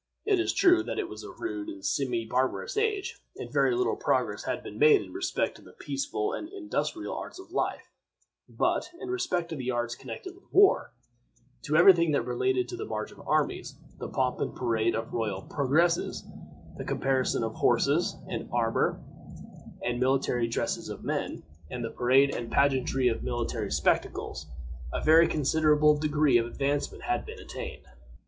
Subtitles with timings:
[0.25, 3.95] It is true that it was a rude and semi barbarous age, and very little
[3.95, 7.91] progress had been made in respect to the peaceful and industrial arts of life;
[8.49, 10.95] but, in respect to the arts connected with war,
[11.61, 15.13] to every thing that related to the march of armies, the pomp and parade of
[15.13, 16.23] royal progresses,
[16.77, 18.99] the caparison of horses, the armor
[19.83, 24.47] and military dresses of men, and the parade and pageantry of military spectacles,
[24.91, 27.85] a very considerable degree of advancement had been attained.